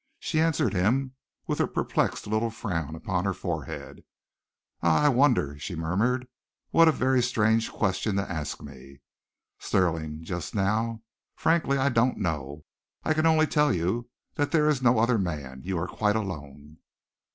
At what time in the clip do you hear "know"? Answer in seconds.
12.17-12.65